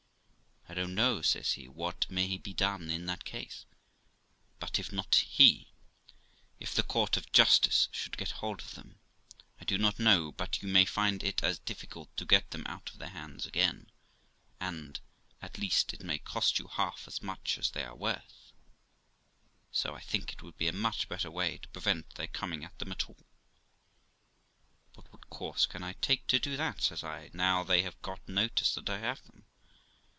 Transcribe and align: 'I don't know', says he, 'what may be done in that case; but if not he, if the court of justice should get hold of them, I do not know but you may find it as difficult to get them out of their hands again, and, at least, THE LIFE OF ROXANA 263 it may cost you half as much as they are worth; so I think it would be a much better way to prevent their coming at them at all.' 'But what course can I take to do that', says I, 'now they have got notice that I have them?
'I 0.69 0.75
don't 0.75 0.95
know', 0.95 1.21
says 1.21 1.51
he, 1.53 1.67
'what 1.67 2.09
may 2.09 2.37
be 2.37 2.53
done 2.53 2.89
in 2.89 3.05
that 3.05 3.25
case; 3.25 3.65
but 4.57 4.79
if 4.79 4.93
not 4.93 5.15
he, 5.15 5.73
if 6.61 6.73
the 6.73 6.81
court 6.81 7.17
of 7.17 7.29
justice 7.33 7.89
should 7.91 8.15
get 8.15 8.31
hold 8.39 8.61
of 8.61 8.75
them, 8.75 8.97
I 9.59 9.65
do 9.65 9.77
not 9.77 9.99
know 9.99 10.31
but 10.31 10.61
you 10.61 10.69
may 10.69 10.85
find 10.85 11.25
it 11.25 11.43
as 11.43 11.59
difficult 11.59 12.15
to 12.15 12.23
get 12.25 12.51
them 12.51 12.63
out 12.67 12.89
of 12.89 12.99
their 12.99 13.09
hands 13.09 13.45
again, 13.45 13.91
and, 14.61 15.01
at 15.41 15.57
least, 15.57 15.89
THE 15.89 15.97
LIFE 15.97 16.03
OF 16.03 16.07
ROXANA 16.07 16.07
263 16.07 16.07
it 16.07 16.07
may 16.07 16.19
cost 16.19 16.59
you 16.59 16.67
half 16.69 17.03
as 17.05 17.21
much 17.21 17.57
as 17.57 17.71
they 17.71 17.83
are 17.83 17.93
worth; 17.93 18.53
so 19.73 19.93
I 19.93 19.99
think 19.99 20.31
it 20.31 20.41
would 20.41 20.55
be 20.57 20.69
a 20.69 20.71
much 20.71 21.09
better 21.09 21.29
way 21.29 21.57
to 21.57 21.67
prevent 21.67 22.15
their 22.15 22.27
coming 22.27 22.63
at 22.63 22.79
them 22.79 22.93
at 22.93 23.09
all.' 23.09 23.25
'But 24.93 25.11
what 25.11 25.29
course 25.29 25.65
can 25.65 25.83
I 25.83 25.93
take 25.99 26.27
to 26.27 26.39
do 26.39 26.55
that', 26.55 26.81
says 26.83 27.03
I, 27.03 27.29
'now 27.33 27.65
they 27.65 27.81
have 27.81 28.01
got 28.01 28.25
notice 28.29 28.73
that 28.75 28.89
I 28.89 28.99
have 28.99 29.21
them? 29.27 29.45